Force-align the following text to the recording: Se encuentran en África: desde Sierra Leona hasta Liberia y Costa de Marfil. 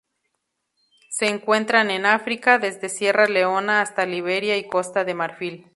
Se 1.11 1.27
encuentran 1.27 1.91
en 1.91 2.07
África: 2.07 2.57
desde 2.57 2.89
Sierra 2.89 3.27
Leona 3.27 3.81
hasta 3.83 4.07
Liberia 4.07 4.57
y 4.57 4.67
Costa 4.67 5.03
de 5.03 5.13
Marfil. 5.13 5.67